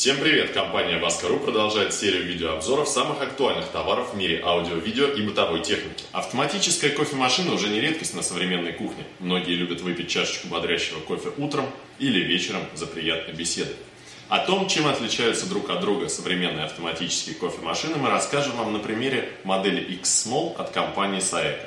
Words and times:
Всем 0.00 0.16
привет! 0.16 0.52
Компания 0.52 0.98
Vaska.ru 0.98 1.38
продолжает 1.38 1.92
серию 1.92 2.24
видеообзоров 2.24 2.88
самых 2.88 3.20
актуальных 3.20 3.66
товаров 3.66 4.14
в 4.14 4.16
мире 4.16 4.40
аудио, 4.42 4.76
видео 4.76 5.08
и 5.08 5.20
бытовой 5.20 5.60
техники. 5.60 6.04
Автоматическая 6.12 6.90
кофемашина 6.90 7.52
уже 7.52 7.68
не 7.68 7.82
редкость 7.82 8.14
на 8.14 8.22
современной 8.22 8.72
кухне. 8.72 9.04
Многие 9.18 9.56
любят 9.56 9.82
выпить 9.82 10.08
чашечку 10.08 10.48
бодрящего 10.48 11.00
кофе 11.00 11.32
утром 11.36 11.66
или 11.98 12.18
вечером 12.20 12.62
за 12.74 12.86
приятной 12.86 13.34
беседой. 13.34 13.76
О 14.30 14.38
том, 14.38 14.68
чем 14.68 14.86
отличаются 14.86 15.46
друг 15.46 15.68
от 15.68 15.82
друга 15.82 16.08
современные 16.08 16.64
автоматические 16.64 17.34
кофемашины, 17.34 17.96
мы 17.96 18.08
расскажем 18.08 18.56
вам 18.56 18.72
на 18.72 18.78
примере 18.78 19.30
модели 19.44 19.82
X-Small 19.82 20.56
от 20.56 20.70
компании 20.70 21.20
Saeco. 21.20 21.66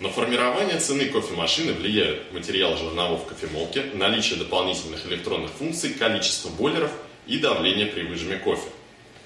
На 0.00 0.08
формирование 0.08 0.80
цены 0.80 1.04
кофемашины 1.04 1.74
влияют 1.74 2.32
материал 2.32 2.78
жерновов 2.78 3.24
в 3.24 3.26
кофемолке, 3.26 3.84
наличие 3.92 4.38
дополнительных 4.38 5.06
электронных 5.06 5.50
функций, 5.50 5.92
количество 5.92 6.48
бойлеров 6.48 6.90
и 7.26 7.38
давление 7.38 7.86
при 7.86 8.02
выжиме 8.02 8.36
кофе. 8.36 8.68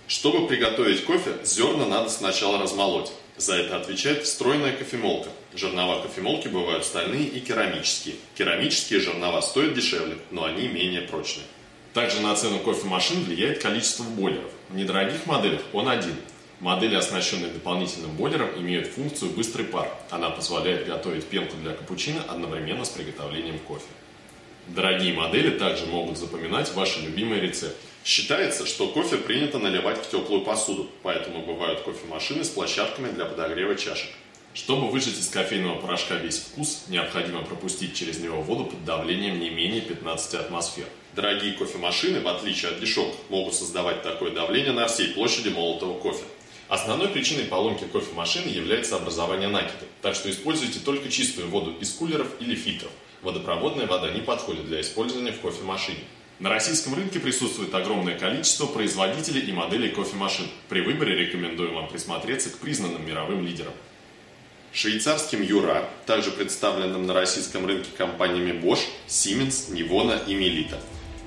Чтобы 0.06 0.46
приготовить 0.46 1.04
кофе, 1.04 1.32
зерна 1.44 1.86
надо 1.86 2.08
сначала 2.08 2.58
размолоть. 2.58 3.12
За 3.36 3.54
это 3.54 3.76
отвечает 3.76 4.24
встроенная 4.24 4.72
кофемолка. 4.72 5.30
Жернова 5.54 6.02
кофемолки 6.02 6.48
бывают 6.48 6.84
стальные 6.84 7.24
и 7.24 7.40
керамические. 7.40 8.16
Керамические 8.36 9.00
жернова 9.00 9.40
стоят 9.40 9.74
дешевле, 9.74 10.16
но 10.30 10.44
они 10.44 10.66
менее 10.66 11.02
прочные. 11.02 11.46
Также 11.94 12.20
на 12.20 12.34
цену 12.34 12.58
кофемашин 12.58 13.22
влияет 13.24 13.62
количество 13.62 14.02
бойлеров. 14.02 14.50
В 14.70 14.76
недорогих 14.76 15.26
моделях 15.26 15.60
он 15.72 15.88
один. 15.88 16.16
Модели, 16.60 16.96
оснащенные 16.96 17.52
дополнительным 17.52 18.10
бойлером, 18.16 18.50
имеют 18.56 18.88
функцию 18.88 19.30
быстрый 19.30 19.64
пар. 19.64 19.88
Она 20.10 20.30
позволяет 20.30 20.86
готовить 20.86 21.24
пенку 21.24 21.56
для 21.58 21.72
капучино 21.72 22.24
одновременно 22.28 22.84
с 22.84 22.88
приготовлением 22.88 23.58
кофе. 23.60 23.86
Дорогие 24.74 25.14
модели 25.14 25.58
также 25.58 25.86
могут 25.86 26.18
запоминать 26.18 26.74
ваши 26.74 27.00
любимые 27.00 27.40
рецепты. 27.40 27.76
Считается, 28.04 28.66
что 28.66 28.88
кофе 28.88 29.16
принято 29.16 29.58
наливать 29.58 29.98
в 29.98 30.10
теплую 30.10 30.42
посуду, 30.42 30.90
поэтому 31.02 31.42
бывают 31.42 31.80
кофемашины 31.80 32.44
с 32.44 32.50
площадками 32.50 33.10
для 33.10 33.24
подогрева 33.24 33.74
чашек. 33.76 34.10
Чтобы 34.52 34.88
выжать 34.88 35.18
из 35.18 35.28
кофейного 35.28 35.80
порошка 35.80 36.16
весь 36.16 36.38
вкус, 36.38 36.84
необходимо 36.88 37.42
пропустить 37.42 37.94
через 37.94 38.18
него 38.18 38.42
воду 38.42 38.66
под 38.66 38.84
давлением 38.84 39.40
не 39.40 39.48
менее 39.48 39.80
15 39.80 40.34
атмосфер. 40.34 40.84
Дорогие 41.14 41.54
кофемашины, 41.54 42.20
в 42.20 42.28
отличие 42.28 42.70
от 42.70 42.80
дешевых, 42.80 43.14
могут 43.30 43.54
создавать 43.54 44.02
такое 44.02 44.32
давление 44.32 44.72
на 44.72 44.86
всей 44.86 45.08
площади 45.08 45.48
молотого 45.48 45.98
кофе. 45.98 46.24
Основной 46.68 47.08
причиной 47.08 47.44
поломки 47.44 47.84
кофемашины 47.84 48.48
является 48.48 48.96
образование 48.96 49.48
накипи, 49.48 49.86
так 50.02 50.14
что 50.14 50.30
используйте 50.30 50.80
только 50.80 51.08
чистую 51.08 51.48
воду 51.48 51.74
из 51.80 51.90
кулеров 51.92 52.28
или 52.40 52.54
фильтров. 52.54 52.90
Водопроводная 53.22 53.86
вода 53.86 54.10
не 54.10 54.20
подходит 54.20 54.66
для 54.66 54.80
использования 54.80 55.32
в 55.32 55.40
кофемашине. 55.40 56.04
На 56.38 56.50
российском 56.50 56.94
рынке 56.94 57.18
присутствует 57.18 57.74
огромное 57.74 58.16
количество 58.16 58.66
производителей 58.66 59.40
и 59.40 59.52
моделей 59.52 59.88
кофемашин. 59.88 60.46
При 60.68 60.82
выборе 60.82 61.16
рекомендуем 61.16 61.74
вам 61.74 61.88
присмотреться 61.88 62.50
к 62.50 62.58
признанным 62.58 63.04
мировым 63.04 63.44
лидерам. 63.44 63.72
Швейцарским 64.72 65.42
Юра, 65.42 65.88
также 66.06 66.30
представленным 66.30 67.06
на 67.06 67.14
российском 67.14 67.66
рынке 67.66 67.88
компаниями 67.96 68.52
Bosch, 68.52 68.84
Siemens, 69.08 69.72
Nivona 69.72 70.24
и 70.28 70.34
Melita. 70.34 70.78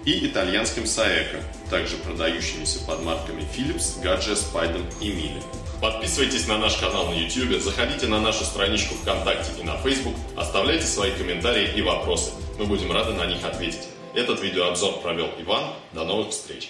И 0.06 0.26
итальянским 0.26 0.84
Saeco, 0.84 1.44
также 1.70 1.98
продающимися 1.98 2.80
под 2.88 3.04
марками 3.04 3.44
Philips, 3.56 4.02
Gadget, 4.04 4.38
Spidem 4.38 4.84
и 5.00 5.10
Mille. 5.12 5.44
Подписывайтесь 5.82 6.48
на 6.48 6.58
наш 6.58 6.76
канал 6.78 7.08
на 7.08 7.14
YouTube, 7.14 7.60
заходите 7.60 8.08
на 8.08 8.20
нашу 8.20 8.44
страничку 8.44 8.96
ВКонтакте 8.96 9.52
и 9.60 9.64
на 9.64 9.78
Facebook, 9.78 10.16
оставляйте 10.36 10.86
свои 10.86 11.12
комментарии 11.12 11.72
и 11.76 11.82
вопросы. 11.82 12.32
Мы 12.58 12.66
будем 12.66 12.92
рады 12.92 13.14
на 13.14 13.26
них 13.26 13.44
ответить. 13.44 13.88
Этот 14.14 14.42
видеообзор 14.42 15.02
провел 15.02 15.30
Иван. 15.40 15.74
До 15.94 16.04
новых 16.04 16.30
встреч! 16.30 16.70